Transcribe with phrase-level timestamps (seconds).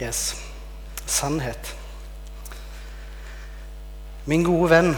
[0.00, 0.34] Yes.
[1.06, 1.74] Sannhet.
[4.24, 4.94] Min gode venn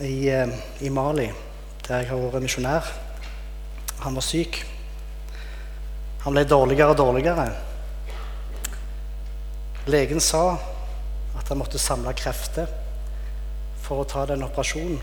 [0.00, 0.48] i, eh,
[0.80, 1.30] i Mali,
[1.86, 2.92] der jeg har vært misjonær,
[4.00, 4.60] han var syk.
[6.20, 7.48] Han ble dårligere og dårligere.
[9.86, 10.58] Legen sa
[11.38, 12.68] at han måtte samle krefter
[13.80, 15.00] for å ta den operasjonen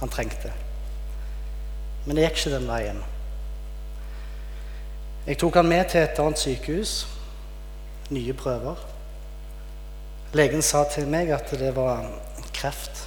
[0.00, 0.52] han trengte.
[2.04, 3.04] Men det gikk ikke den veien.
[5.26, 7.06] Jeg tok han med til et annet sykehus.
[8.10, 8.80] Nye prøver.
[10.36, 12.04] Legen sa til meg at det var
[12.56, 13.04] kreft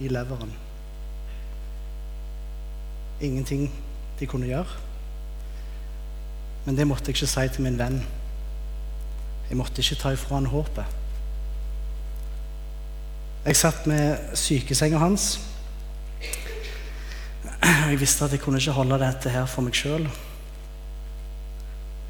[0.00, 0.52] i leveren.
[3.20, 3.68] Ingenting
[4.20, 4.80] de kunne gjøre.
[6.64, 8.02] Men det måtte jeg ikke si til min venn.
[9.48, 10.98] Jeg måtte ikke ta ifra han håpet.
[13.44, 15.40] Jeg satt med sykesenga hans.
[17.62, 20.06] Jeg visste at jeg kunne ikke holde dette her for meg sjøl.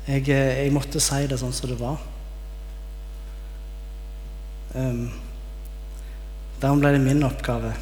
[0.07, 2.01] Jeg, eh, jeg, måtte si det sånn som det var.
[4.75, 5.07] Um,
[6.63, 7.73] Dermed ble det min oppgave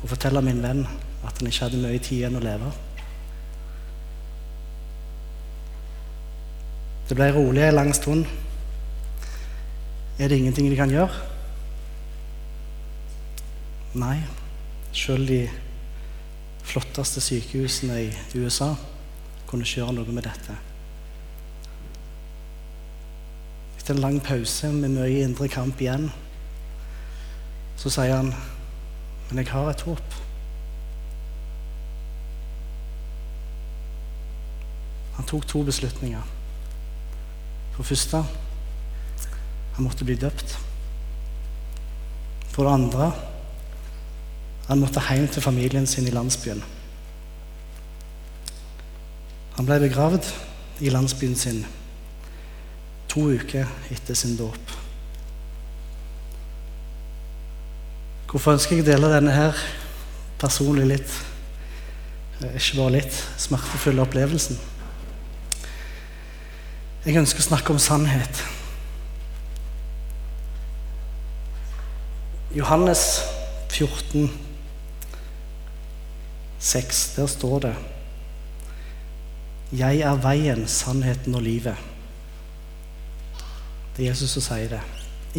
[0.00, 0.84] å fortelle min venn
[1.26, 2.70] at han ikke hadde mye tid igjen å leve.
[7.10, 8.30] Det ble rolig en lang stund.
[10.18, 11.26] Er det ingenting de kan gjøre?
[13.98, 14.16] Nei.
[14.94, 15.42] Selv de
[16.70, 18.76] flotteste sykehusene i USA
[19.50, 20.69] kunne ikke gjøre noe med dette.
[23.80, 26.10] Etter en lang pause med mye indre kamp igjen,
[27.80, 28.34] så sier han
[29.30, 30.14] Men jeg har et håp.
[35.14, 36.22] Han tok to beslutninger.
[37.70, 38.24] For det første
[39.76, 40.56] han måtte bli døpt.
[42.50, 43.12] For det andre
[44.66, 46.64] han måtte hjem til familien sin i landsbyen.
[49.56, 50.26] Han ble begravd
[50.80, 51.62] i landsbyen sin
[53.10, 54.76] to uker etter sin dåp.
[58.30, 59.58] Hvorfor ønsker jeg å dele denne her
[60.38, 61.14] personlig litt
[62.38, 64.60] eh, ikke bare litt smertefulle opplevelsen?
[67.02, 68.44] Jeg ønsker å snakke om sannhet.
[72.54, 73.04] Johannes
[73.72, 74.30] 14,
[76.60, 77.76] 6, der står det
[79.80, 81.89] Jeg er veien, sannheten og livet.
[83.96, 84.80] Det er Jesus som sier det.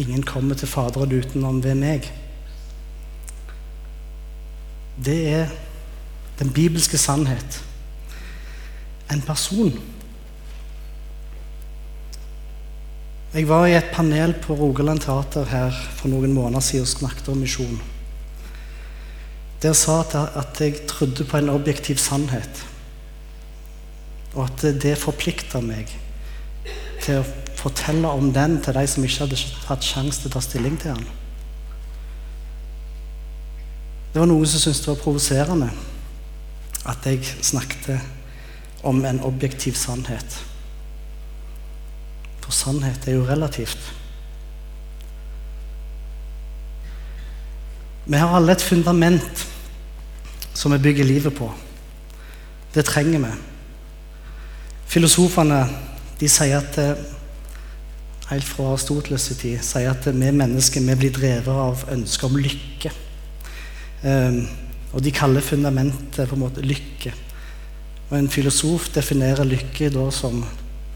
[0.00, 2.06] Ingen kommer til Faderen utenom ved meg.
[5.02, 5.52] Det er
[6.38, 7.60] den bibelske sannhet.
[9.12, 9.74] En person.
[13.32, 17.30] Jeg var i et panel på Rogaland Teater her for noen måneder siden og snakket
[17.32, 17.80] om misjon.
[19.62, 22.64] Der sa jeg at jeg trodde på en objektiv sannhet.
[24.34, 25.92] Og at det forplikta meg
[27.02, 30.42] til å fortelle om den til de som ikke hadde hatt sjanse til å ta
[30.42, 31.04] stilling til den.
[34.12, 35.70] Det var noen som syntes det var provoserende
[36.90, 38.02] at jeg snakket
[38.82, 40.38] om en objektiv sannhet.
[42.42, 43.92] For sannhet er jo relativt.
[48.04, 49.46] Vi har alle et fundament
[50.58, 51.48] som vi bygger livet på.
[52.74, 53.32] Det trenger vi.
[54.92, 55.62] Filosofene
[56.20, 56.98] de sier at eh,
[58.32, 62.92] helt fra Aristoteles' tid sier at vi mennesker vi blir drevet av ønsket om lykke.
[64.02, 64.40] Um,
[64.92, 67.12] og de kaller fundamentet på en måte lykke.
[68.10, 70.42] Og en filosof definerer lykke da som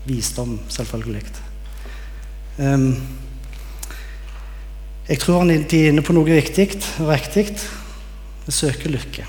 [0.07, 1.23] visdom, selvfølgelig.
[2.59, 2.91] Um,
[5.09, 6.69] jeg tror de er inne på noe viktig
[7.05, 7.47] og riktig.
[8.47, 9.29] Vi søker lykke.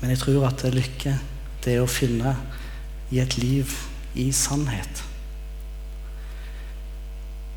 [0.00, 1.18] Men jeg tror at lykke
[1.64, 2.34] det er å finne
[3.12, 3.68] i et liv
[4.16, 5.09] i sannhet.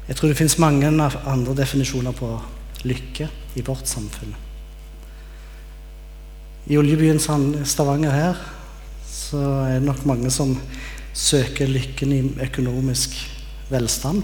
[0.08, 2.34] Jeg tror det finnes mange andre definisjoner på
[2.84, 4.34] lykke i vårt samfunn.
[6.68, 8.42] I oljebyen Stavanger her
[9.08, 10.58] så er det nok mange som
[11.14, 13.16] søker lykken i økonomisk
[13.72, 14.24] velstand.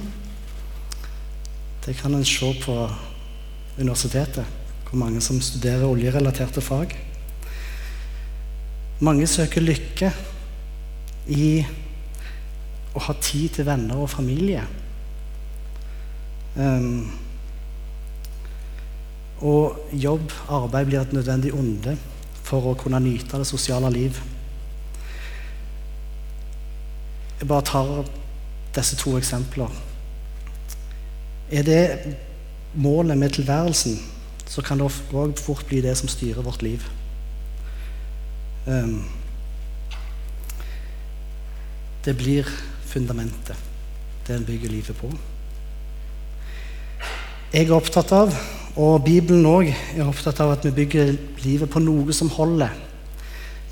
[1.85, 2.75] Det kan en se på
[3.79, 4.45] universitetet,
[4.89, 6.95] hvor mange som studerer oljerelaterte fag.
[8.99, 10.11] Mange søker lykke
[11.31, 11.63] i
[12.95, 14.65] å ha tid til venner og familie.
[16.55, 17.11] Um,
[19.39, 21.95] og jobb, arbeid, blir et nødvendig onde
[22.43, 24.17] for å kunne nyte det sosiale liv.
[27.39, 27.91] Jeg bare tar
[28.75, 29.71] disse to eksempler.
[31.51, 32.15] Er det
[32.75, 33.95] målet med tilværelsen,
[34.49, 36.83] så kan det òg fort bli det som styrer vårt liv.
[38.67, 39.05] Um,
[42.05, 42.45] det blir
[42.85, 43.55] fundamentet.
[44.27, 45.09] det en bygger livet på.
[47.49, 48.33] Jeg er opptatt av,
[48.77, 52.75] og Bibelen òg, er opptatt av at vi bygger livet på noe som holder.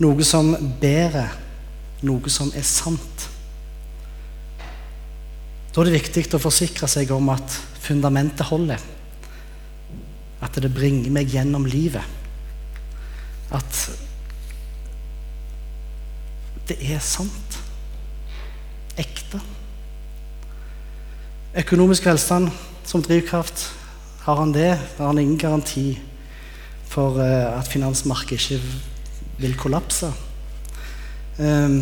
[0.01, 0.49] Noe som
[0.81, 1.35] bærer.
[2.01, 3.27] Noe som er sant.
[5.69, 7.53] Da er det viktig å forsikre seg om at
[7.83, 8.81] fundamentet holder.
[10.41, 12.01] At det bringer meg gjennom livet.
[13.53, 13.83] At
[16.65, 17.59] det er sant.
[18.97, 19.37] Ekte.
[21.61, 22.49] Økonomisk velstand
[22.87, 23.67] som drivkraft,
[24.23, 25.99] har han det, har han ingen garanti
[26.87, 28.61] for uh, at finansmarkedet ikke
[29.41, 30.07] vil kollapse.
[31.37, 31.81] Um,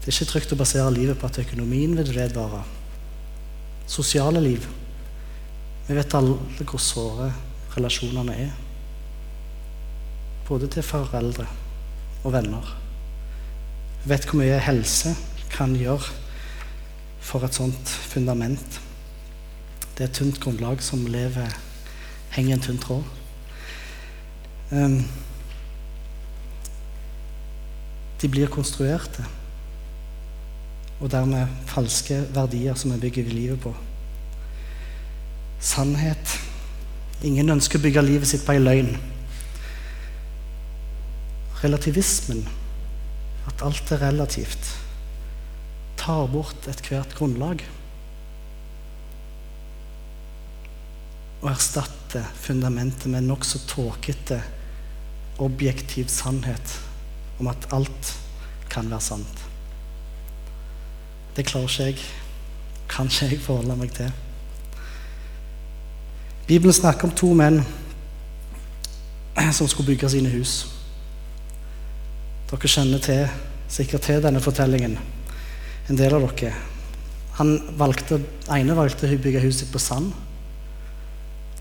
[0.00, 2.62] det er ikke trygt å basere livet på at økonomien vil vedvare.
[3.90, 4.62] Sosiale liv.
[5.88, 7.32] Vi vet alle hvor såre
[7.74, 8.54] relasjonene er.
[10.46, 11.46] Både til foreldre
[12.22, 12.70] og venner.
[14.04, 15.16] Vi vet hvor mye helse
[15.50, 16.14] kan gjøre
[17.26, 18.85] for et sånt fundament.
[19.96, 21.52] Det er et tynt grunnlag som lever,
[22.36, 23.04] henger en tynn tråd.
[24.70, 24.98] Um,
[28.20, 29.24] de blir konstruerte,
[31.00, 33.72] og dermed falske verdier som vi bygger livet på.
[35.60, 36.38] Sannhet.
[37.24, 38.90] Ingen ønsker å bygge livet sitt på ei løgn.
[41.62, 42.44] Relativismen,
[43.48, 44.76] at alt er relativt
[46.06, 47.64] tar bort ethvert grunnlag
[51.42, 54.40] og erstatte fundamentet med nokså tåkete,
[55.38, 56.78] objektiv sannhet
[57.38, 58.12] om at alt
[58.72, 59.42] kan være sant.
[61.36, 61.98] Det klarer ikke jeg.
[62.88, 64.12] Kan ikke jeg forholde meg til.
[66.46, 67.60] Bibelen snakker om to menn
[69.52, 70.62] som skulle bygge sine hus.
[72.50, 73.26] Dere kjenner til,
[73.68, 74.96] sikkert til denne fortellingen
[75.90, 76.54] en del av dere.
[77.36, 78.18] Han valgte,
[78.50, 80.14] ene valgte å bygge huset på sand.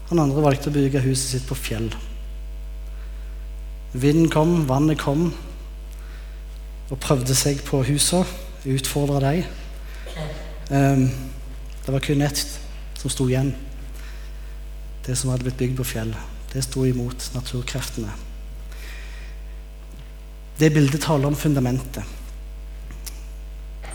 [0.10, 1.90] Han andre valgte å bygge huset sitt på fjell.
[3.96, 5.30] Vinden kom, vannet kom
[6.92, 8.28] og prøvde seg på husene,
[8.66, 9.46] utfordra dem.
[10.70, 11.08] Um,
[11.86, 12.42] det var kun ett
[12.98, 13.54] som sto igjen.
[15.06, 16.14] Det som hadde blitt bygd på fjell.
[16.54, 18.14] Det sto imot naturkreftene.
[20.60, 22.04] Det bildet taler om fundamentet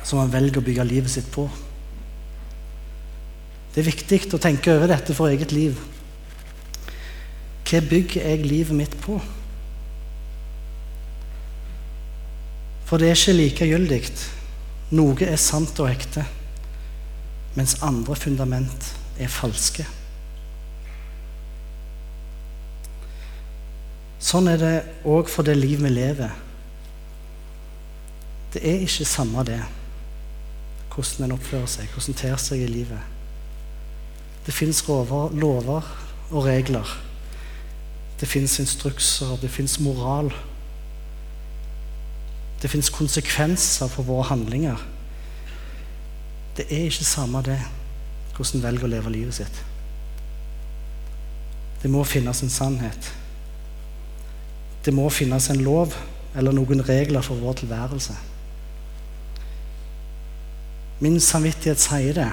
[0.04, 1.46] som man velger å bygge livet sitt på.
[3.70, 5.78] Det er viktig å tenke over dette for eget liv.
[7.70, 9.20] Hva bygger jeg livet mitt på?
[12.88, 14.02] For det er ikke likegyldig.
[14.98, 16.24] Noe er sant og ekte,
[17.54, 18.88] mens andre fundament
[19.22, 19.84] er falske.
[24.18, 24.72] Sånn er det
[25.06, 26.34] òg for det liv vi lever.
[28.50, 29.60] Det er ikke samme det
[30.90, 32.98] hvordan en oppfører seg, hvordan en ter seg i livet.
[34.42, 35.86] Det fins lover
[36.34, 36.96] og regler.
[38.20, 40.32] Det fins instrukser, det fins moral.
[42.62, 44.76] Det fins konsekvenser for våre handlinger.
[46.56, 47.58] Det er ikke samme det
[48.36, 49.62] hvordan en velger å leve livet sitt.
[51.82, 53.10] Det må finnes en sannhet.
[54.84, 55.96] Det må finnes en lov
[56.36, 58.16] eller noen regler for vår tilværelse.
[61.00, 62.28] Min samvittighet sier det,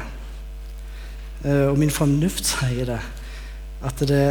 [1.46, 3.00] eh, og min fornuft sier det,
[3.88, 4.24] at det,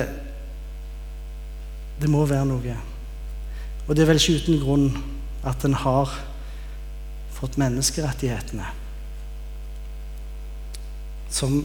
[2.00, 2.76] det må være noe.
[3.86, 4.88] Og det er vel ikke uten grunn
[5.46, 6.12] at en har
[7.36, 8.66] fått menneskerettighetene
[11.36, 11.58] som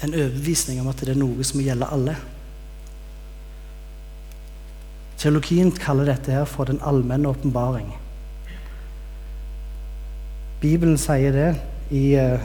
[0.00, 2.16] en overbevisning om at det er noe som gjelder alle.
[5.20, 7.90] Teologien kaller dette her for den allmenne åpenbaring.
[10.60, 11.50] Bibelen sier det
[11.96, 12.40] i uh,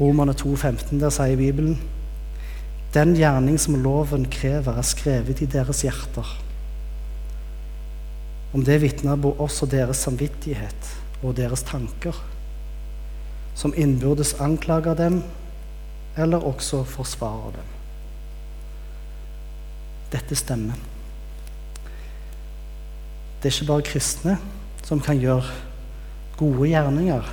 [0.00, 0.98] Romerne 2,15.
[1.02, 1.78] Der sier Bibelen
[2.96, 6.30] Den gjerning som loven krever, er skrevet i deres hjerter.
[8.56, 12.16] Om det vitner også deres samvittighet og deres tanker,
[13.56, 15.20] som innbyrdes anklager dem
[16.16, 17.72] eller også forsvarer dem.
[20.16, 20.80] Dette stemmer.
[23.42, 24.38] Det er ikke bare kristne
[24.86, 25.44] som kan gjøre
[26.38, 27.28] gode gjerninger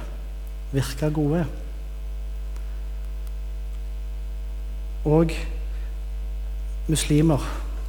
[0.73, 1.45] virke gode.
[5.05, 5.31] Og
[6.87, 7.43] muslimer,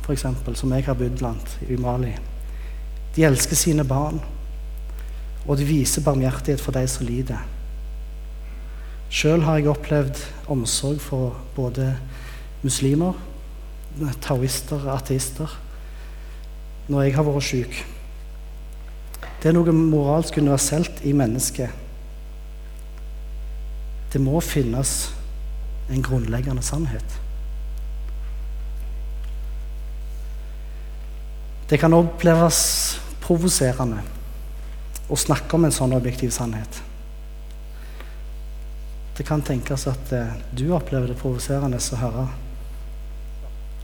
[0.05, 0.27] f.eks.,
[0.59, 2.13] som jeg har bodd blant i Mali,
[3.15, 4.21] de elsker sine barn,
[5.47, 7.43] og de viser barmhjertighet for de som lider.
[9.15, 10.19] Sjøl har jeg opplevd
[10.51, 11.93] omsorg for både
[12.65, 13.15] muslimer,
[14.25, 15.53] taoister og ateister
[16.89, 17.77] når jeg har vært syk.
[19.41, 21.85] Det er noe moralsk universelt i mennesket
[24.15, 25.11] det må finnes
[25.89, 27.21] en grunnleggende sannhet.
[31.69, 32.59] Det kan oppleves
[33.25, 34.03] provoserende
[35.09, 36.81] å snakke om en sånn objektiv sannhet.
[39.15, 42.25] Det kan tenkes at eh, du opplever det provoserende å høre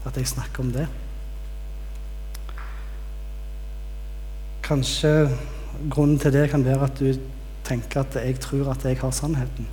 [0.09, 0.87] at jeg snakker om det.
[4.66, 5.12] Kanskje
[5.88, 7.12] grunnen til det kan være at du
[7.66, 9.69] tenker at jeg tror at jeg har sannheten.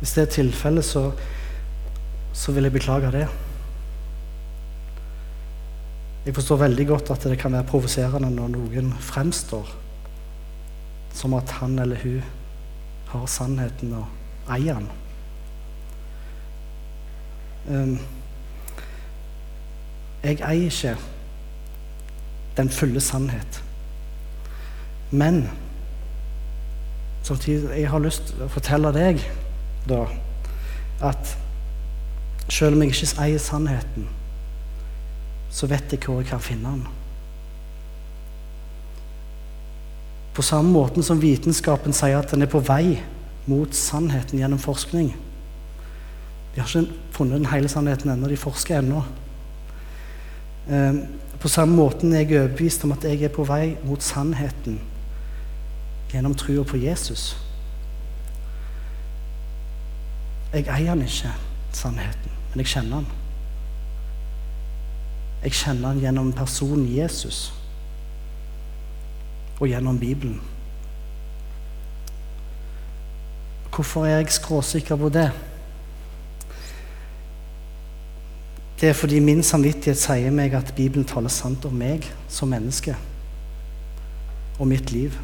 [0.00, 1.10] Hvis det er tilfellet, så,
[2.32, 3.26] så vil jeg beklage det.
[6.26, 9.70] Jeg forstår veldig godt at det kan være provoserende når noen fremstår
[11.16, 12.22] som at han eller hun
[13.10, 14.90] har sannheten og eier den.
[17.68, 17.96] Um,
[20.22, 20.94] jeg eier ikke
[22.56, 23.62] den fulle sannhet.
[25.10, 25.48] Men
[27.22, 29.24] samtidig jeg har lyst til å fortelle deg
[29.90, 30.04] da
[31.10, 31.36] at
[32.50, 34.08] selv om jeg ikke eier sannheten,
[35.50, 36.82] så vet jeg hvor jeg kan finne den.
[40.34, 43.00] På samme måte som vitenskapen sier at den er på vei
[43.50, 45.10] mot sannheten gjennom forskning.
[46.54, 49.02] De har ikke funnet den hele sannheten ennå, de forsker ennå.
[50.70, 51.02] Ehm,
[51.40, 54.78] på samme måte er jeg overbevist om at jeg er på vei mot sannheten
[56.10, 57.32] gjennom trua på Jesus.
[60.52, 61.30] Jeg eier den ikke,
[61.72, 63.06] sannheten, men jeg kjenner den.
[65.44, 67.52] Jeg kjenner den gjennom personen Jesus
[69.60, 70.40] og gjennom Bibelen.
[73.70, 75.30] Hvorfor er jeg skråsikker på det?
[78.80, 82.96] Det er fordi min samvittighet sier meg at Bibelen taler sant om meg som menneske
[84.58, 85.16] og mitt liv.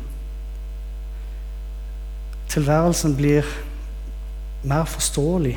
[2.53, 3.49] Tilværelsen blir
[4.67, 5.57] mer forståelig.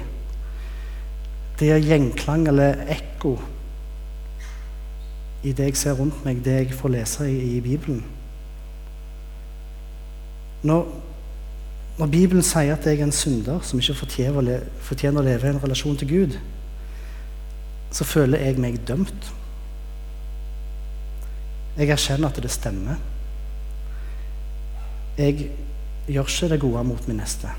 [1.59, 3.35] Det gir gjenklang eller ekko
[5.43, 8.01] i det jeg ser rundt meg, det jeg får lese i, i Bibelen.
[10.67, 10.87] Når,
[11.97, 15.61] når, Bibelen sier at jeg er en synder som ikke fortjener å, leve i en
[15.63, 16.35] relasjon til Gud,
[17.95, 19.31] så føler jeg meg dømt.
[21.79, 22.99] Jeg erkjenner at det stemmer.
[25.15, 25.49] Jeg
[26.11, 27.55] gjør ikke det gode mot min neste.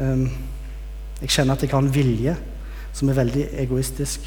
[0.00, 0.28] Um,
[1.20, 2.36] jeg kjenner at jeg har en vilje
[2.92, 4.26] som er veldig egoistisk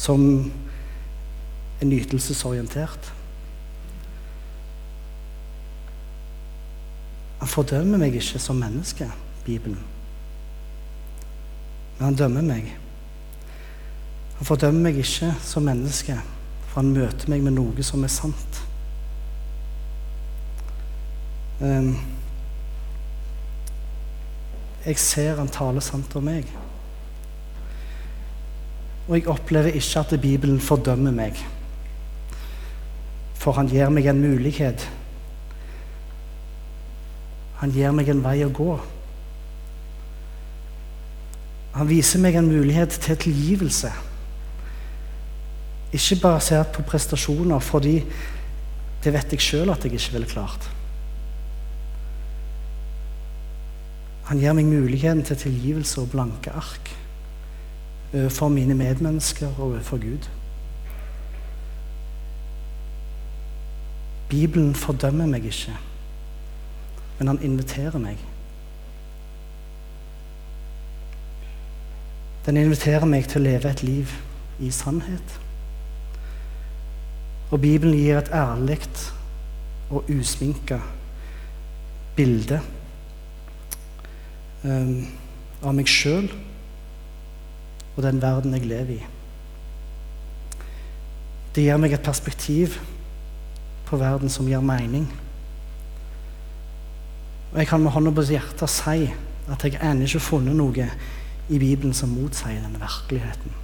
[0.00, 0.52] som
[1.80, 3.12] er nytelsesorientert.
[7.40, 9.08] Han fordømmer meg ikke som menneske,
[9.44, 9.78] Bibelen.
[11.98, 12.68] Men han dømmer meg.
[14.38, 16.16] Han fordømmer meg ikke som menneske,
[16.68, 18.60] for han møter meg med noe som er sant.
[21.60, 21.92] Um,
[24.86, 26.48] jeg ser han taler sant om meg.
[29.08, 31.40] Og jeg opplever ikke at Bibelen fordømmer meg.
[33.40, 34.86] For han gir meg en mulighet.
[37.60, 38.72] Han gir meg en vei å gå.
[41.74, 43.92] Han viser meg en mulighet til tilgivelse.
[45.92, 47.98] Ikke basert på prestasjoner, fordi
[49.04, 50.70] det vet jeg sjøl at jeg ikke ville klart.
[54.30, 56.92] Han gir meg muligheten til tilgivelse og blanke ark
[58.12, 60.28] overfor mine medmennesker og overfor Gud.
[64.30, 65.74] Bibelen fordømmer meg ikke,
[67.18, 68.22] men han inviterer meg.
[72.46, 74.14] Den inviterer meg til å leve et liv
[74.62, 75.38] i sannhet.
[77.50, 78.78] Og Bibelen gir et ærlig
[79.90, 80.78] og usminka
[82.14, 82.62] bilde
[84.64, 85.06] um,
[85.62, 86.28] av meg sjøl
[87.96, 89.06] og den verden jeg lever i.
[91.54, 92.78] Det gir meg et perspektiv
[93.88, 95.08] på verden som gir mening.
[97.50, 99.10] Og jeg kan med hånda på hjertet si
[99.50, 100.86] at jeg ennå ikke har funnet noe
[101.50, 103.56] i Bibelen som motsier denne virkeligheten.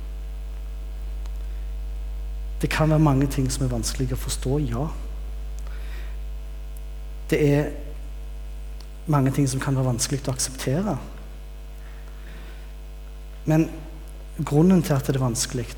[2.61, 4.87] Det kan være mange ting som er vanskelig å forstå, ja.
[7.31, 7.69] Det er
[9.07, 10.97] mange ting som kan være vanskelig å akseptere.
[13.47, 13.69] Men
[14.45, 15.69] grunnen til at det er vanskelig,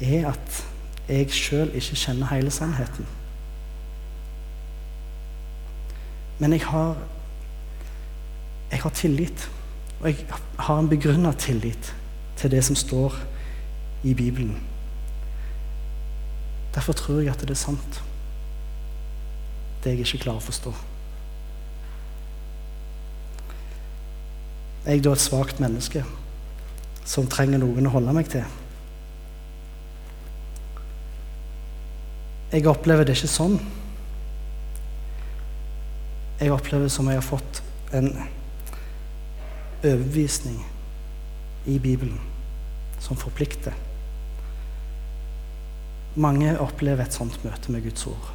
[0.00, 0.62] er at
[1.08, 3.06] jeg sjøl ikke kjenner hele sannheten.
[6.38, 6.96] Men jeg har,
[8.70, 9.50] jeg har tillit,
[10.00, 10.26] og jeg
[10.58, 11.94] har en begrunna tillit
[12.36, 13.18] til det som står
[14.04, 14.56] i Bibelen.
[16.74, 18.02] Derfor tror jeg at det er sant,
[19.84, 20.74] det jeg ikke klarer å forstå.
[24.84, 26.04] Jeg da et svakt menneske
[27.08, 28.44] som trenger noen å holde meg til?
[32.54, 33.56] Jeg opplever det ikke sånn.
[36.38, 37.62] Jeg opplever som jeg har fått
[37.94, 38.12] en
[39.84, 40.60] overbevisning
[41.66, 42.20] i Bibelen
[43.02, 43.74] som forplikter.
[46.14, 48.30] Mange opplever et sånt møte med Guds ord.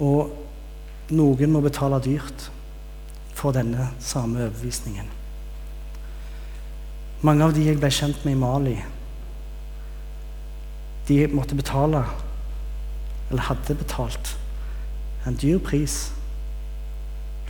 [0.00, 2.50] Og noen må betale dyrt
[3.40, 5.08] for denne samme overbevisningen.
[7.24, 8.74] Mange av de jeg ble kjent med i Mali,
[11.08, 12.04] de måtte betale,
[13.30, 14.34] eller hadde betalt,
[15.26, 16.10] en dyr pris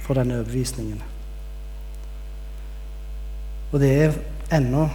[0.04, 1.02] for denne overbevisningen.
[3.70, 4.18] Og det er
[4.54, 4.88] ennå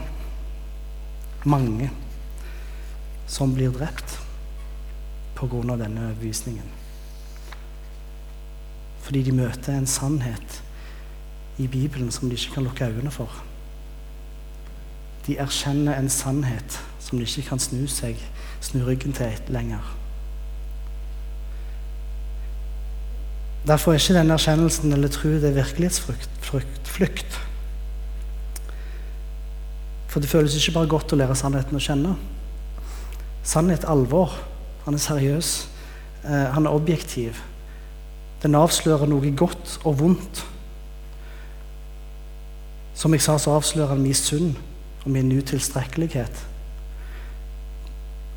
[1.46, 1.92] mange
[3.28, 4.20] som blir drept
[5.36, 5.78] pga.
[5.78, 6.70] denne overbevisningen.
[9.02, 10.65] Fordi de møter en sannhet
[11.58, 13.44] i Bibelen som de ikke kan lukke øynene for.
[15.28, 18.20] De erkjenner en sannhet som de ikke kan snu seg,
[18.62, 19.96] snu ryggen til lenger.
[23.66, 27.40] Derfor er ikke denne erkjennelsen eller tro det er virkelighetsflukt.
[30.08, 32.14] For det føles ikke bare godt å lære sannheten å kjenne.
[33.46, 34.38] Sannhet er alvor.
[34.86, 35.50] Han er seriøs.
[36.24, 37.42] Eh, han er objektiv.
[38.44, 40.46] Den avslører noe godt og vondt.
[42.96, 44.56] Som jeg sa, så avslører han min synd
[45.04, 46.42] og min utilstrekkelighet.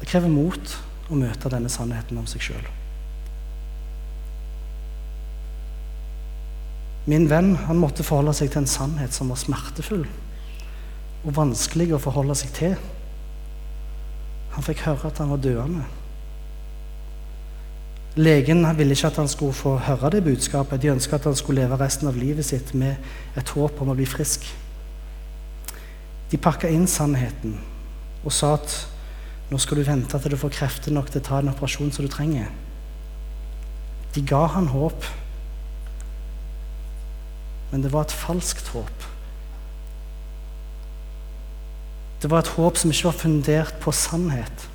[0.01, 0.75] Det krever mot
[1.09, 2.67] å møte denne sannheten om seg sjøl.
[7.09, 10.05] Min venn han måtte forholde seg til en sannhet som var smertefull
[11.25, 12.75] og vanskelig å forholde seg til.
[14.53, 15.87] Han fikk høre at han var døende.
[18.19, 20.83] Legen ville ikke at han skulle få høre det budskapet.
[20.83, 22.97] De ønska at han skulle leve resten av livet sitt med
[23.39, 24.49] et håp om å bli frisk.
[26.31, 27.55] De pakka inn sannheten
[28.25, 28.75] og sa at
[29.49, 32.05] nå skal du vente til du får krefter nok til å ta en operasjon som
[32.05, 32.51] du trenger.
[34.17, 35.07] De ga han håp,
[37.71, 39.07] men det var et falskt håp.
[42.19, 44.67] Det var et håp som ikke var fundert på sannhet.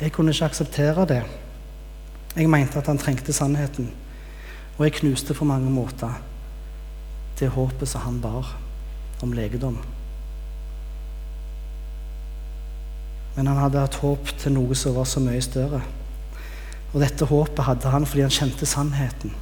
[0.00, 1.22] Jeg kunne ikke akseptere det.
[2.36, 3.90] Jeg mente at han trengte sannheten.
[4.76, 6.18] Og jeg knuste på mange måter
[7.40, 8.56] det håpet som han bar
[9.22, 9.78] om legedom.
[13.36, 15.82] Men han hadde hatt håp til noe som var så mye større.
[16.94, 19.34] Og dette håpet hadde han fordi han kjente sannheten,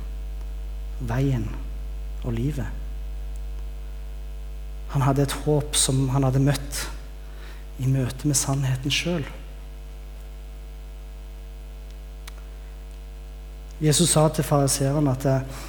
[1.07, 1.47] veien
[2.25, 2.67] og livet.
[4.95, 6.85] Han hadde et håp som han hadde møtt
[7.83, 9.27] i møte med sannheten sjøl.
[13.83, 15.63] Jesus sa til fariseerne at eh,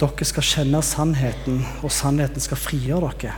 [0.00, 3.36] dere skal kjenne sannheten, og sannheten skal frigjøre dere.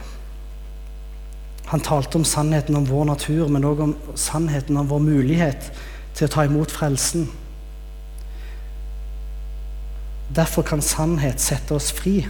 [1.73, 5.71] Han talte om sannheten om vår natur, men også om sannheten om vår mulighet
[6.15, 7.27] til å ta imot frelsen.
[10.33, 12.23] Derfor kan sannhet sette oss fri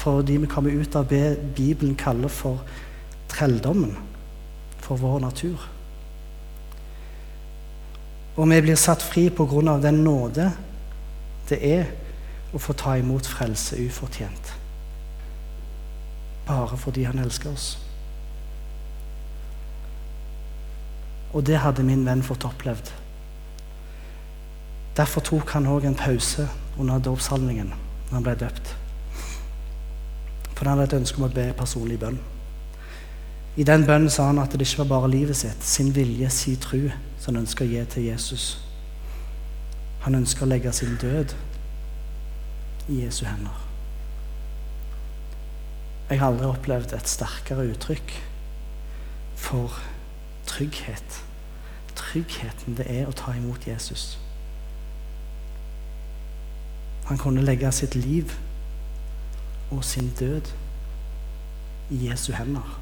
[0.00, 2.62] for de vi kommer ut av det Bibelen kaller for
[3.28, 3.92] trelldommen
[4.80, 5.60] for vår natur.
[8.40, 10.48] Og vi blir satt fri på grunn av den nåde
[11.50, 11.90] det er
[12.56, 14.52] å få ta imot frelse ufortjent.
[16.46, 17.74] Bare fordi han elsker oss.
[21.36, 22.88] Og det hadde min venn fått opplevd.
[24.96, 26.48] Derfor tok han òg en pause
[26.78, 28.72] under dåpshandlingen når han ble døpt.
[30.56, 32.18] For han hadde et ønske om å be personlig bønn.
[33.60, 36.58] I den bønnen sa han at det ikke var bare livet sitt, sin vilje, sin
[36.62, 36.88] tru,
[37.30, 38.44] han ønsker å gi til Jesus.
[40.02, 41.36] Han ønsker å legge sin død
[42.90, 43.54] i Jesu hender.
[46.10, 48.16] Jeg har aldri opplevd et sterkere uttrykk
[49.38, 49.78] for
[50.50, 51.20] trygghet.
[51.94, 54.16] Tryggheten det er å ta imot Jesus.
[57.06, 58.34] Han kunne legge sitt liv
[59.70, 60.50] og sin død
[61.94, 62.80] i Jesu hender.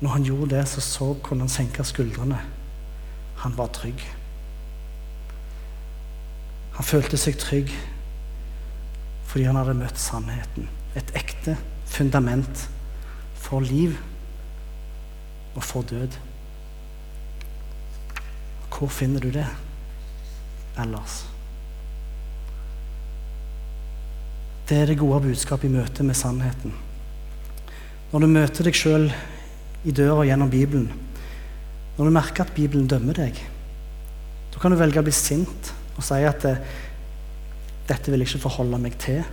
[0.00, 2.38] Når han gjorde det, så, så kunne han senke skuldrene.
[3.44, 4.00] Han var trygg.
[6.76, 7.72] Han følte seg trygg
[9.30, 10.66] fordi han hadde møtt sannheten.
[10.98, 11.54] Et ekte
[11.86, 12.64] fundament
[13.38, 13.94] for liv
[15.54, 16.16] og for død.
[18.70, 19.46] Hvor finner du det
[20.80, 21.20] ellers?
[24.68, 26.74] Det er det gode budskapet i møte med sannheten.
[28.10, 29.10] Når du møter deg sjøl
[29.84, 30.90] i døra gjennom Bibelen.
[31.96, 33.38] Når du merker at Bibelen dømmer deg,
[34.50, 36.62] da kan du velge å bli sint og si at eh,
[37.90, 39.24] Dette vil jeg ikke forholde meg til.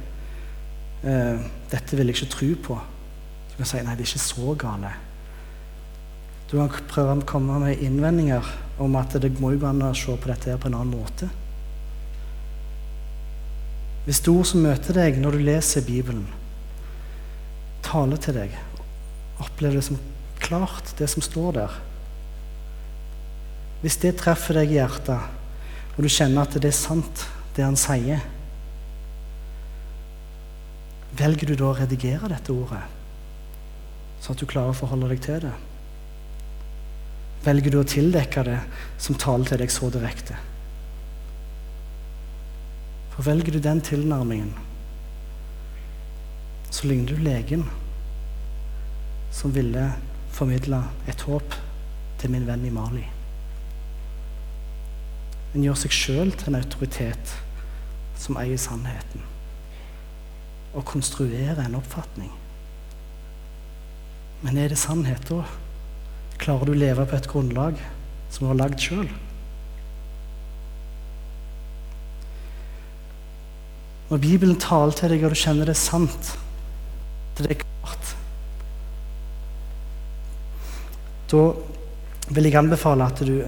[1.06, 2.78] Eh, dette vil jeg ikke tro på.
[3.52, 4.94] Du kan si nei, det er ikke så gale.
[6.50, 8.50] Du kan prøve å komme med innvendinger
[8.82, 10.96] om at det må jo gå an å se på dette her på en annen
[10.96, 11.30] måte.
[14.08, 16.26] Hvis ord som møter deg når du leser Bibelen,
[17.86, 18.58] taler til deg,
[19.44, 20.00] opplever det som
[20.44, 21.76] klart, det som står der
[23.84, 25.36] Hvis det treffer deg i hjertet,
[25.96, 27.24] og du kjenner at det er sant,
[27.56, 28.24] det han sier
[31.18, 32.84] Velger du da å redigere dette ordet,
[34.22, 35.54] sånn at du klarer å forholde deg til det?
[37.48, 38.60] Velger du å tildekke det
[39.02, 40.38] som taler til deg så direkte?
[43.16, 44.52] For velger du den tilnærmingen,
[46.70, 47.64] så ligner du legen
[49.34, 49.88] som ville
[50.38, 51.56] formidle et håp
[52.22, 53.04] til min venn i Mali.
[55.56, 57.32] En gjør seg sjøl til en autoritet
[58.22, 59.24] som eier sannheten,
[60.78, 62.30] og konstruerer en oppfatning.
[64.44, 65.42] Men er det sannhet da?
[66.38, 67.80] Klarer du å leve på et grunnlag
[68.30, 69.08] som du har lagd sjøl?
[74.12, 76.30] Når Bibelen taler til deg, og du kjenner det er sant,
[77.36, 78.14] til det er klart
[81.32, 81.42] Da
[82.30, 83.42] vil jeg anbefale at du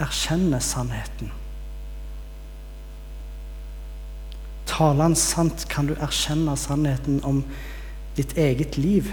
[0.00, 1.30] erkjenner sannheten.
[4.68, 7.42] Taler han sant, kan du erkjenne sannheten om
[8.16, 9.10] ditt eget liv.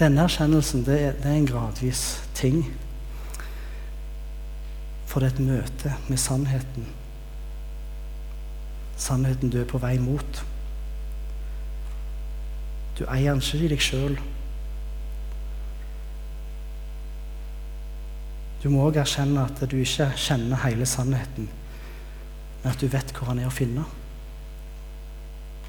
[0.00, 2.06] Denne erkjennelsen det er, det er en gradvis
[2.38, 2.64] ting.
[5.06, 6.90] For det er et møte med sannheten
[9.02, 10.42] sannheten du er på vei mot.
[12.98, 14.16] Du eier den ikke i deg sjøl.
[18.62, 21.48] Du må òg erkjenne at du ikke kjenner hele sannheten,
[22.62, 23.82] men at du vet hvor han er å finne.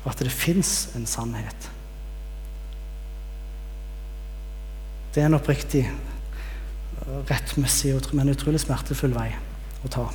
[0.04, 1.70] Og at det fins en sannhet.
[5.14, 5.88] Det er en oppriktig,
[7.30, 9.32] rettmessig, men utrolig smertefull vei
[9.86, 10.06] å ta.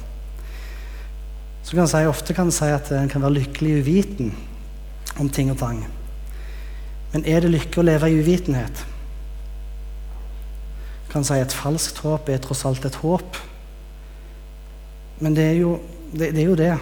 [1.66, 4.30] Så kan si, Ofte kan en si at en kan være lykkelig i uviten
[5.18, 5.82] om ting og tang.
[7.12, 8.84] Men er det lykke å leve i uvitenhet?
[11.08, 13.36] Kan si Et falskt håp er tross alt et håp.
[15.20, 15.78] Men det er jo
[16.12, 16.34] det.
[16.34, 16.78] det, er jo det.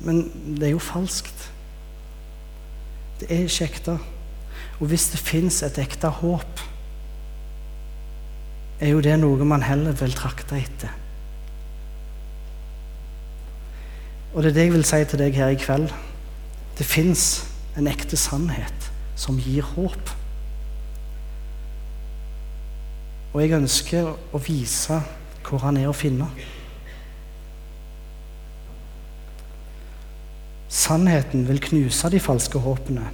[0.00, 0.24] Men
[0.58, 1.50] det er jo falskt.
[3.20, 3.98] Det er ikke ekte.
[4.80, 6.62] Og hvis det fins et ekte håp,
[8.82, 10.90] er jo det noe man heller vil trakte etter.
[14.32, 15.92] Og det er det jeg vil si til deg her i kveld.
[16.78, 17.44] Det fins
[17.76, 20.12] en ekte sannhet som gir håp.
[23.32, 24.98] Og jeg ønsker å vise
[25.46, 26.28] hvor han er å finne.
[30.72, 33.08] Sannheten vil knuse de falske håpene.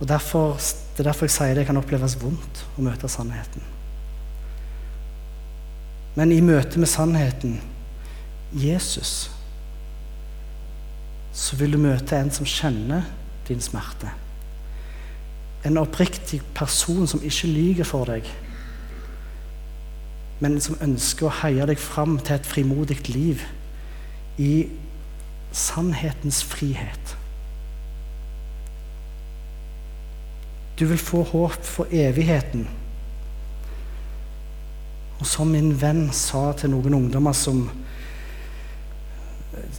[0.00, 3.62] Og derfor, Det er derfor jeg sier det kan oppleves vondt å møte sannheten.
[6.14, 7.60] Men i møte med sannheten
[8.52, 9.30] Jesus
[11.32, 13.06] så vil du møte en som kjenner
[13.48, 14.10] din smerte.
[15.64, 18.26] En oppriktig person som ikke lyver for deg,
[20.40, 23.44] men som ønsker å heie deg fram til et frimodig liv
[24.40, 24.68] i
[25.52, 27.16] sannhetens frihet.
[30.80, 32.64] Du vil få håp for evigheten.
[35.20, 37.66] Og som min venn sa til noen ungdommer som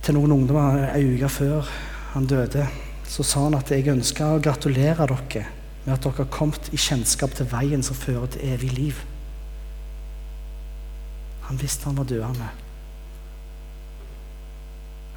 [0.05, 1.71] til noen ungdommer ei uke før
[2.11, 2.67] han døde,
[3.09, 5.47] så sa han at jeg ønsker å gratulere dere
[5.85, 9.01] med at dere har kommet i kjennskap til veien som fører til evig liv.
[11.51, 12.45] Han visste han var døende.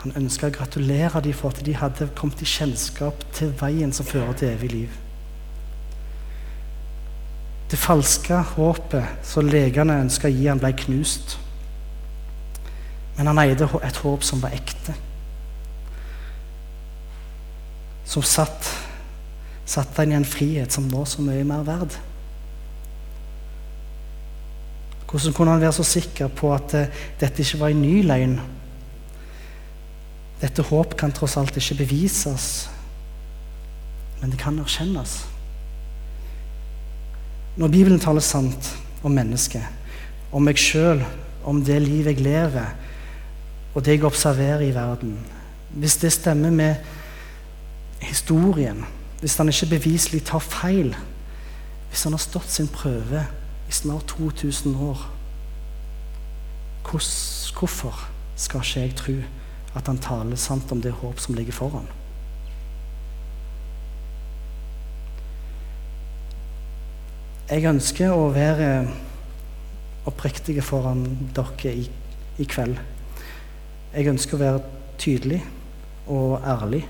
[0.03, 4.09] Han ønska å gratulere dem for at de hadde kommet i kjennskap til veien som
[4.09, 4.97] fører til evig liv.
[7.71, 11.37] Det falske håpet som legene ønska å gi han, ble knust.
[13.15, 14.97] Men han eide et håp som var ekte.
[18.11, 18.73] Som satt,
[19.71, 21.95] satte han i en frihet som var så mye mer verd.
[25.15, 28.33] Hvordan kunne han være så sikker på at uh, dette ikke var en ny løgn?
[30.41, 32.47] Dette håp kan tross alt ikke bevises,
[34.19, 35.13] men det kan erkjennes.
[37.55, 38.73] Når Bibelen taler sant
[39.07, 39.63] om mennesket,
[40.35, 41.05] om meg sjøl,
[41.47, 42.75] om det livet jeg lever,
[43.71, 45.15] og det jeg observerer i verden,
[45.79, 46.75] hvis det stemmer med
[48.03, 48.83] historien,
[49.23, 50.91] hvis han ikke beviselig tar feil,
[51.89, 53.23] hvis han har stått sin prøve
[53.75, 55.11] snart 2000 år
[56.85, 57.97] Hvorfor
[58.37, 59.15] skal ikke jeg tro
[59.75, 61.87] at han taler sant om det håp som ligger foran.
[67.51, 68.69] Jeg ønsker å være
[70.09, 71.05] oppriktig foran
[71.37, 71.85] dere i,
[72.41, 72.79] i kveld.
[73.95, 74.63] Jeg ønsker å være
[74.99, 75.43] tydelig
[76.11, 76.85] og ærlig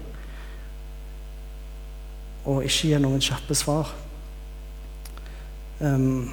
[2.45, 3.91] og ikke gi noen kjappe svar.
[5.81, 6.29] Um,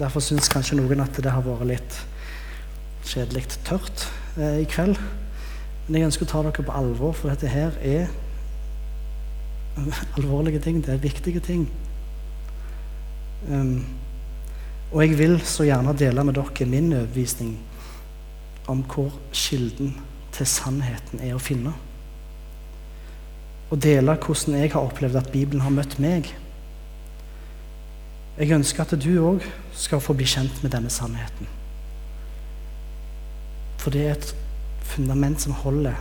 [0.00, 2.00] derfor syns kanskje noen at det har vært litt
[3.10, 4.06] kjedelig tørt
[4.38, 4.98] eh, i kveld.
[5.86, 8.10] Men jeg ønsker å ta dere på alvor, for dette her er
[10.18, 10.80] alvorlige ting.
[10.84, 11.66] Det er viktige ting.
[13.48, 13.80] Um,
[14.90, 17.54] og jeg vil så gjerne dele med dere min overbevisning
[18.70, 19.94] om hvor kilden
[20.34, 21.72] til sannheten er å finne.
[23.70, 26.30] Og dele hvordan jeg har opplevd at Bibelen har møtt meg.
[28.40, 29.44] Jeg ønsker at du òg
[29.76, 31.48] skal få bli kjent med denne sannheten.
[33.80, 34.30] For det er et
[34.88, 35.98] fundament som holder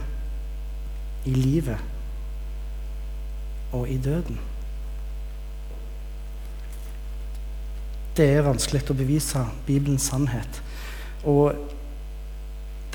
[1.27, 1.77] i livet
[3.75, 4.39] og i døden.
[8.15, 10.61] Det er vanskelig å bevise Bibelens sannhet.
[11.27, 11.59] Og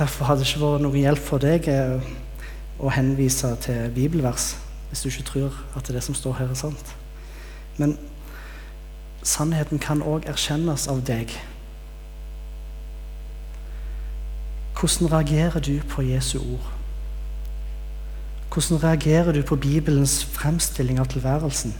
[0.00, 2.12] derfor hadde det ikke vært noen hjelp for deg eh,
[2.80, 4.54] å henvise til bibelvers
[4.88, 6.90] hvis du ikke tror at det som står her, er sant.
[7.76, 7.96] Men
[9.24, 11.32] sannheten kan òg erkjennes av deg.
[14.76, 16.70] Hvordan reagerer du på Jesu ord?
[18.52, 21.72] Hvordan reagerer du på Bibelens fremstilling av tilværelsen?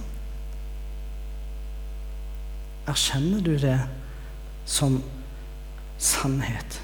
[2.88, 3.78] Erkjenner du det
[4.66, 5.02] som
[5.98, 6.80] sannhet?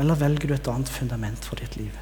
[0.00, 1.92] Eller velger du et annet fundament for ditt liv?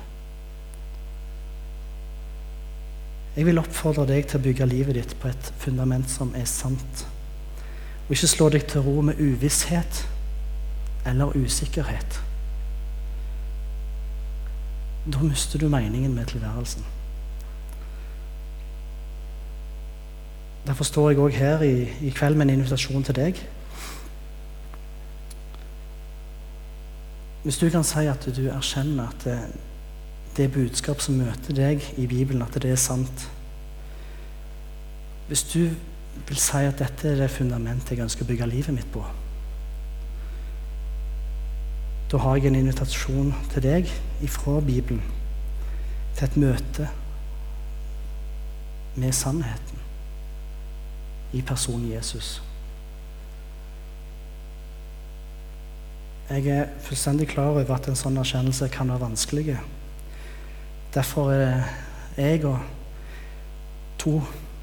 [3.39, 7.05] Jeg vil oppfordre deg til å bygge livet ditt på et fundament som er sant.
[8.09, 10.01] Og ikke slå deg til ro med uvisshet
[11.07, 12.19] eller usikkerhet.
[15.07, 16.83] Da mister du meningen med tilværelsen.
[20.67, 23.39] Derfor står jeg òg her i, i, kveld med en invitasjon til deg.
[27.47, 29.39] Hvis du kan si at du erkjenner at det,
[30.39, 33.29] det budskap som møter deg i Bibelen, at det er sant
[35.29, 35.69] Hvis du
[36.29, 39.03] vil si at dette er det fundamentet jeg ønsker å bygge livet mitt på,
[42.09, 43.91] da har jeg en invitasjon til deg
[44.25, 45.03] ifra Bibelen
[46.17, 46.89] til et møte
[48.97, 49.83] med sannheten
[51.37, 52.39] i personen Jesus.
[56.31, 59.59] Jeg er fullstendig klar over at en sånn erkjennelse kan være vanskelig.
[60.99, 61.63] Derfor er
[62.17, 62.59] jeg og
[63.99, 64.17] to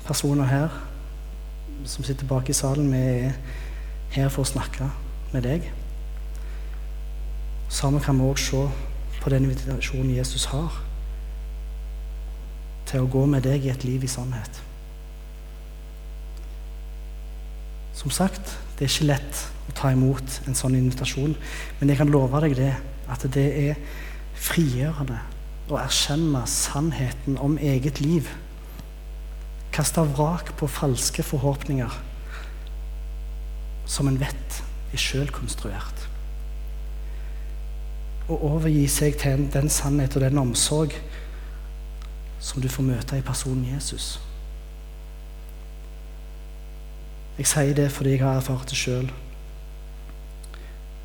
[0.04, 0.74] personer her
[1.88, 3.38] som sitter bak i salen, vi er
[4.12, 4.90] her for å snakke
[5.32, 5.70] med deg.
[7.72, 8.66] Sammen kan vi òg se
[9.22, 10.76] på den invitasjonen Jesus har
[12.90, 14.60] til å gå med deg i et liv i sannhet.
[17.96, 21.38] Som sagt, det er ikke lett å ta imot en sånn invitasjon,
[21.80, 22.74] men jeg kan love deg det,
[23.08, 23.80] at det er
[24.36, 25.22] frigjørende
[25.70, 28.30] å erkjenne sannheten om eget liv.
[29.76, 32.02] Kaste vrak på falske forhåpninger
[33.86, 34.62] som en vet
[34.94, 36.06] er sjøl konstruert
[38.26, 40.96] og overgi seg til den sannhet og den omsorg
[42.42, 44.16] som du får møte i personen Jesus.
[47.38, 49.10] Jeg sier det fordi jeg har erfart det sjøl.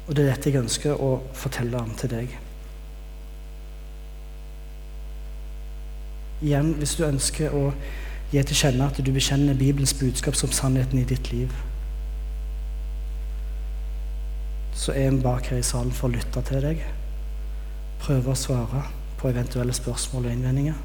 [0.07, 2.37] Og det er dette jeg ønsker å fortelle om til deg.
[6.41, 7.73] Igjen, hvis du ønsker å
[8.31, 11.53] gi til kjenne at du bekjenner Bibelens budskap som sannheten i ditt liv,
[14.75, 16.81] så er vi bak her i salen for å lytte til deg
[18.01, 18.85] prøve å svare
[19.21, 20.79] på eventuelle spørsmål og innvendinger.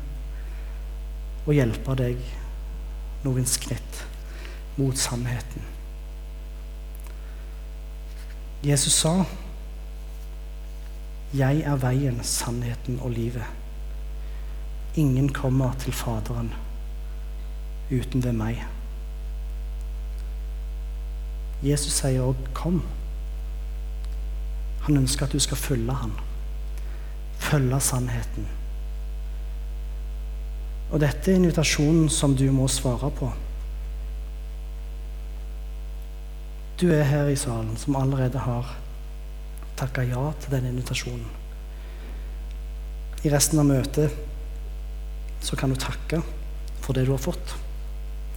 [1.46, 2.20] Og hjelpe deg
[3.24, 4.02] noen skritt
[4.76, 5.72] mot sannheten.
[8.66, 9.26] Jesus sa,
[11.34, 13.65] 'Jeg er veien, sannheten og livet'.
[14.96, 16.54] Ingen kommer til Faderen
[17.92, 18.66] uten ved meg.
[21.64, 22.82] Jesus sier òg 'kom'.
[24.82, 26.14] Han ønsker at du skal følge ham
[27.46, 28.48] følge sannheten.
[30.92, 33.32] Og dette er invitasjonen som du må svare på.
[36.82, 38.76] Du er her i salen som allerede har
[39.80, 41.28] takka ja til den invitasjonen.
[43.26, 44.14] I resten av møtet
[45.40, 46.22] så kan du takke
[46.82, 47.56] for det du har fått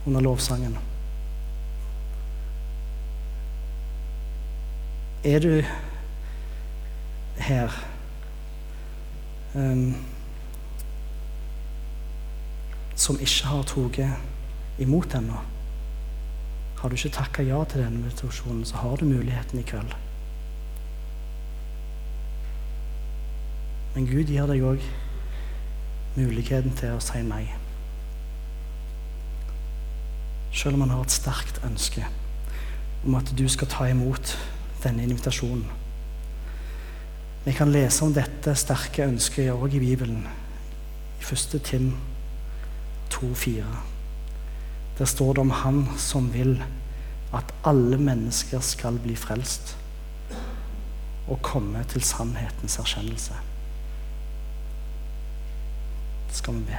[0.07, 0.79] under lovsangen.
[5.25, 5.65] Er du
[7.39, 7.73] her
[9.55, 9.95] um,
[12.99, 14.01] som ikke har tatt
[14.79, 15.39] imot ennå.
[16.79, 19.95] Har du ikke takka ja til denne meditasjonen, så har du muligheten i kveld.
[23.95, 24.85] Men Gud gir deg òg
[26.19, 27.45] muligheten til å si nei.
[30.53, 32.07] Selv om han har et sterkt ønske
[33.07, 34.35] om at du skal ta imot
[34.83, 35.67] denne invitasjonen.
[37.45, 40.27] Vi kan lese om dette sterke ønsket òg i Bibelen,
[41.19, 41.55] i 1.
[41.65, 41.93] Tim
[43.15, 43.65] 2,4.
[44.99, 46.59] Der står det om Han som vil
[47.33, 49.77] at alle mennesker skal bli frelst
[51.29, 53.37] og komme til sannhetens erkjennelse.
[56.33, 56.79] Skal vi be.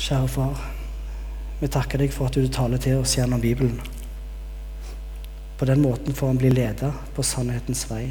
[0.00, 0.60] Kjære far,
[1.60, 3.76] vi takker deg for at du taler til oss gjennom Bibelen.
[5.60, 8.06] På den måten får han bli ledet på sannhetens vei.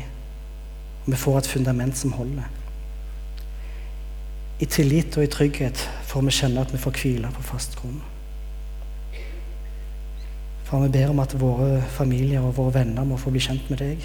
[1.06, 2.46] Og vi får et fundament som holder.
[4.60, 8.02] I tillit og i trygghet får vi kjenne at vi får hvile på fast grunn.
[10.70, 13.82] Far, vi ber om at våre familier og våre venner må få bli kjent med
[13.82, 14.04] deg.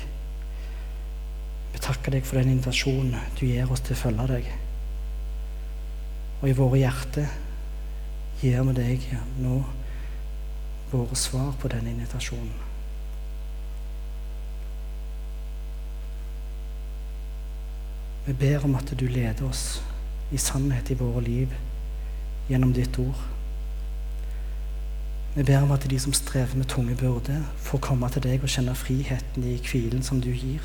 [1.74, 4.52] Vi takker deg for den invitasjonen du gir oss til å følge deg.
[6.40, 7.32] Og i våre hjerter
[8.42, 9.08] gir vi deg
[9.42, 9.58] nå
[10.92, 12.62] våre svar på den invitasjonen.
[18.24, 19.82] Vi ber om at du leder oss
[20.32, 21.50] i sannhet i våre liv
[22.48, 23.18] gjennom ditt ord.
[25.34, 28.52] Vi ber om at de som strever med tunge byrder, får komme til deg og
[28.54, 30.62] kjenne friheten i hvilen som du gir.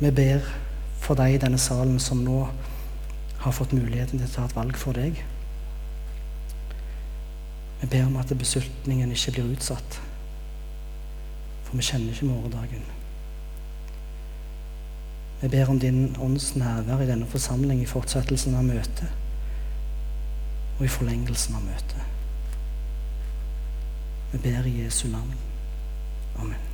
[0.00, 0.42] Vi ber
[0.98, 2.48] for deg i denne salen som nå
[3.44, 5.20] har fått muligheten til å ta et valg for deg.
[7.82, 9.98] Vi ber om at beslutningen ikke blir utsatt,
[11.66, 12.86] for vi kjenner ikke morgendagen.
[15.42, 19.20] Vi ber om din ånds nærvær i denne forsamling i fortsettelsen av møtet
[20.78, 22.12] og i forlengelsen av møtet.
[24.32, 25.36] Vi ber i Jesu navn.
[26.40, 26.73] Amen.